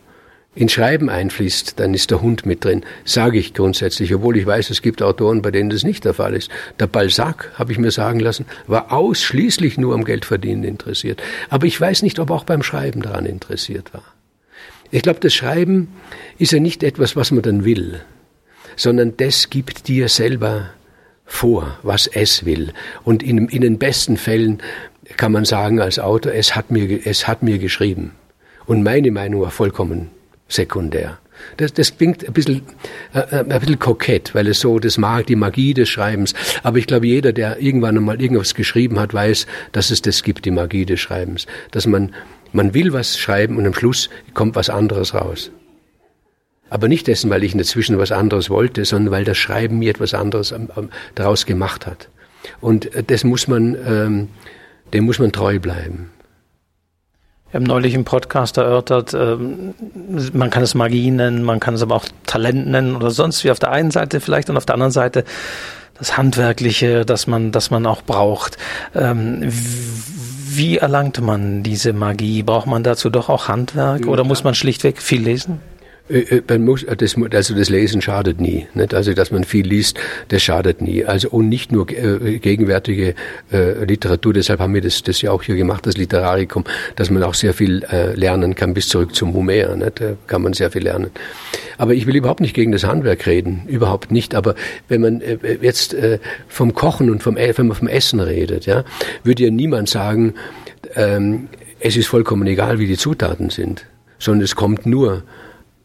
[0.55, 4.71] ins Schreiben einfließt, dann ist der Hund mit drin, sage ich grundsätzlich, obwohl ich weiß,
[4.71, 6.51] es gibt Autoren, bei denen das nicht der Fall ist.
[6.81, 11.23] Der Balzac, habe ich mir sagen lassen, war ausschließlich nur am Geldverdienen interessiert.
[11.51, 14.03] Aber ich weiß nicht, ob auch beim Schreiben daran interessiert war.
[14.91, 15.89] Ich glaube, das Schreiben
[16.39, 18.01] ist ja nicht etwas, was man dann will,
[18.75, 20.71] sondern das gibt dir selber
[21.27, 22.73] vor, was es will.
[23.05, 24.61] Und in, in den besten Fällen
[25.17, 28.17] kann man sagen als Autor, es hat mir, es hat mir geschrieben.
[28.67, 30.11] Und meine Meinung war vollkommen
[30.51, 31.19] sekundär.
[31.57, 32.63] Das, das klingt ein bisschen,
[33.15, 36.35] äh, äh, ein bisschen kokett, weil es so das mag, die Magie des Schreibens.
[36.63, 40.45] Aber ich glaube, jeder, der irgendwann einmal irgendwas geschrieben hat, weiß, dass es das gibt,
[40.45, 41.47] die Magie des Schreibens.
[41.71, 42.15] Dass man,
[42.53, 45.51] man will was schreiben und am Schluss kommt was anderes raus.
[46.69, 50.15] Aber nicht dessen, weil ich inzwischen was anderes wollte, sondern weil das Schreiben mir etwas
[50.15, 50.55] anderes
[51.15, 52.09] daraus gemacht hat.
[52.61, 54.29] Und äh, das muss man, ähm,
[54.93, 56.11] dem muss man treu bleiben.
[57.51, 59.75] Wir haben neulich im Podcast erörtert, ähm,
[60.33, 63.51] man kann es Magie nennen, man kann es aber auch Talent nennen oder sonst wie
[63.51, 65.25] auf der einen Seite vielleicht und auf der anderen Seite
[65.99, 68.57] das Handwerkliche, das man, das man auch braucht.
[68.95, 72.43] Ähm, wie erlangt man diese Magie?
[72.43, 75.61] Braucht man dazu doch auch Handwerk oder muss man schlichtweg viel lesen?
[76.11, 78.67] Äh, äh, man muss, das, also das Lesen schadet nie.
[78.75, 78.95] Nicht?
[78.95, 81.05] Also, dass man viel liest, das schadet nie.
[81.05, 83.15] Also, und nicht nur äh, gegenwärtige
[83.53, 86.65] äh, Literatur, deshalb haben wir das, das ja auch hier gemacht, das Literarikum,
[86.97, 89.77] dass man auch sehr viel äh, lernen kann, bis zurück zum Homer.
[89.77, 90.01] Nicht?
[90.01, 91.11] Da kann man sehr viel lernen.
[91.79, 94.35] Aber ich will überhaupt nicht gegen das Handwerk reden, überhaupt nicht.
[94.35, 94.55] Aber
[94.89, 96.19] wenn man äh, jetzt äh,
[96.49, 98.85] vom Kochen und vom, wenn man vom Essen redet, ja,
[99.25, 100.35] würde ja niemand sagen,
[100.97, 101.49] ähm,
[101.81, 103.87] es ist vollkommen egal, wie die Zutaten sind,
[104.19, 105.23] sondern es kommt nur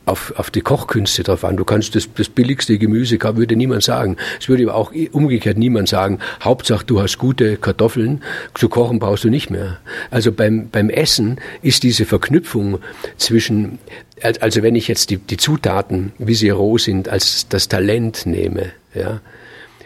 [0.06, 1.58] auf, auf die Kochkünste drauf an.
[1.58, 4.18] Du kannst das, das billigste Gemüse, würde niemand sagen.
[4.40, 8.22] Es würde aber auch umgekehrt niemand sagen, Hauptsache du hast gute Kartoffeln,
[8.54, 9.80] zu kochen brauchst du nicht mehr.
[10.12, 12.80] Also beim, beim Essen ist diese Verknüpfung
[13.18, 13.80] zwischen,
[14.22, 18.72] also wenn ich jetzt die, die Zutaten, wie sie roh sind, als das Talent nehme,
[18.94, 19.22] ja,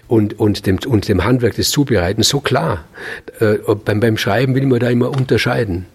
[0.10, 2.86] und, und, dem, und dem Handwerk des Zubereitens so klar.
[3.40, 5.86] Äh, beim, beim Schreiben will man da immer unterscheiden.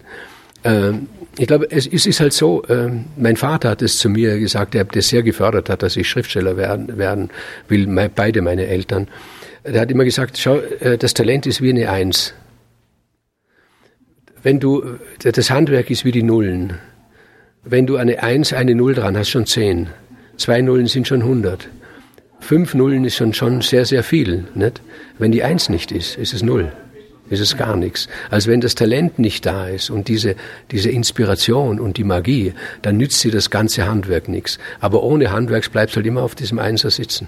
[0.65, 4.73] Ähm, ich glaube, es, ist halt so, äh, mein Vater hat es zu mir gesagt,
[4.73, 7.29] er hat das sehr gefördert hat, dass ich Schriftsteller werden, werden
[7.67, 9.07] will, me, beide meine Eltern.
[9.63, 12.33] Er hat immer gesagt, schau, äh, das Talent ist wie eine Eins.
[14.41, 14.83] Wenn du,
[15.19, 16.73] das Handwerk ist wie die Nullen.
[17.63, 19.87] Wenn du eine Eins, eine Null dran hast, schon zehn.
[20.37, 21.67] Zwei Nullen sind schon hundert.
[22.39, 24.45] Fünf Nullen ist schon, schon sehr, sehr viel.
[24.53, 24.81] Nicht?
[25.17, 26.71] Wenn die Eins nicht ist, ist es Null
[27.29, 28.07] ist es gar nichts.
[28.29, 30.35] Also wenn das Talent nicht da ist und diese,
[30.71, 34.59] diese Inspiration und die Magie, dann nützt sie das ganze Handwerk nichts.
[34.79, 37.27] Aber ohne Handwerk bleibst du halt immer auf diesem Einser sitzen.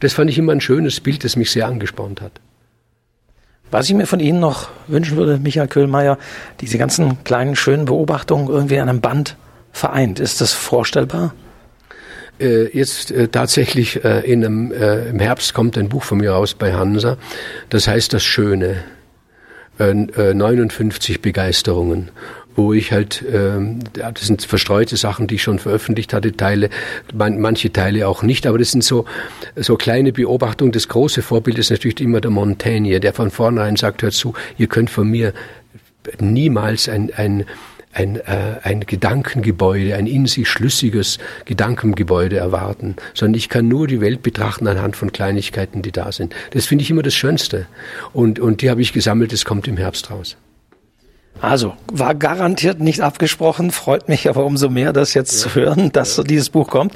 [0.00, 2.32] Das fand ich immer ein schönes Bild, das mich sehr angespornt hat.
[3.70, 6.18] Was ich mir von Ihnen noch wünschen würde, Michael Köhlmeier,
[6.60, 9.36] diese ganzen kleinen, schönen Beobachtungen irgendwie an einem Band
[9.70, 10.18] vereint.
[10.18, 11.34] Ist das vorstellbar?
[12.40, 16.32] Äh, jetzt äh, tatsächlich äh, in einem, äh, im Herbst kommt ein Buch von mir
[16.32, 17.16] raus bei Hansa.
[17.68, 18.82] Das heißt Das Schöne.
[19.78, 19.94] Äh,
[20.34, 22.10] 59 äh, Begeisterungen
[22.56, 26.68] wo ich halt, ähm, das sind verstreute Sachen, die ich schon veröffentlicht hatte, Teile,
[27.14, 29.06] man, manche Teile auch nicht, aber das sind so,
[29.56, 30.72] so kleine Beobachtungen.
[30.72, 34.66] Das große Vorbild ist natürlich immer der Montaigne, der von vornherein sagt, hört zu, ihr
[34.66, 35.32] könnt von mir
[36.18, 37.44] niemals ein, ein,
[37.92, 44.00] ein, äh, ein Gedankengebäude, ein in sich schlüssiges Gedankengebäude erwarten, sondern ich kann nur die
[44.00, 46.34] Welt betrachten anhand von Kleinigkeiten, die da sind.
[46.52, 47.66] Das finde ich immer das Schönste.
[48.12, 50.36] Und, und die habe ich gesammelt, das kommt im Herbst raus.
[51.40, 55.38] Also, war garantiert nicht abgesprochen, freut mich aber umso mehr, das jetzt ja.
[55.38, 56.22] zu hören, dass ja.
[56.22, 56.92] dieses Buch kommt.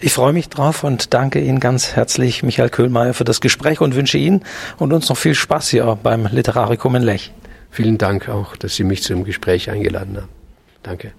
[0.00, 3.94] Ich freue mich drauf und danke Ihnen ganz herzlich, Michael Köhlmeier, für das Gespräch und
[3.94, 4.44] wünsche Ihnen
[4.76, 7.32] und uns noch viel Spaß hier beim Literarikum in Lech.
[7.70, 10.35] Vielen Dank auch, dass Sie mich zum Gespräch eingeladen haben.
[10.86, 11.12] Danke.